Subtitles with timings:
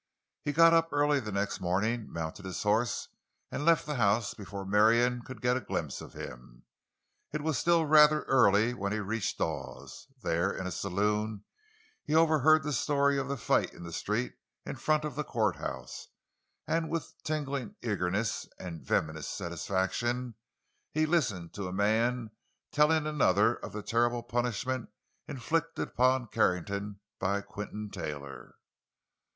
[0.43, 3.09] He got up early the next morning, mounted his horse
[3.51, 6.63] and left the house before Marion could get a glimpse of him.
[7.31, 10.07] It was still rather early when he reached Dawes.
[10.23, 11.43] There, in a saloon,
[12.03, 14.33] he overheard the story of the fight in the street
[14.65, 16.07] in front of the courthouse,
[16.65, 20.33] and with tingling eagerness and venomous satisfaction
[20.91, 22.31] he listened to a man
[22.71, 24.89] telling another of the terrible punishment
[25.27, 28.55] inflicted upon Carrington by Quinton Taylor.